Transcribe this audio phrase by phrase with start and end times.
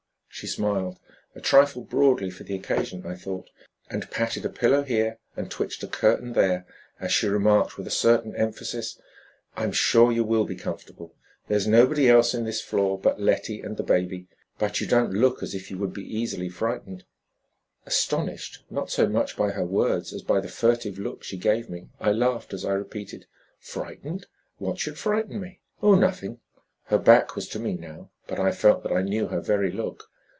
[0.33, 0.97] She smiled,
[1.35, 3.51] a trifle broadly for the occasion, I thought,
[3.91, 6.65] and patted a pillow here and twitched a curtain there,
[6.99, 8.99] as she remarked with a certain emphasis:
[9.55, 11.13] "I'm sure you will be comfortable.
[11.47, 15.43] There's nobody else on this floor but Letty and the baby, but you don't look
[15.43, 17.03] as if you would be easily frightened."
[17.85, 21.89] Astonished, not so much by her words as by the furtive look she gave me,
[21.99, 23.27] I laughed as I repeated
[23.59, 24.25] "Frightened?
[24.57, 26.39] What should frighten me?" "Oh, nothing."
[26.85, 30.07] Her back was to me now, but I felt that I knew her very look.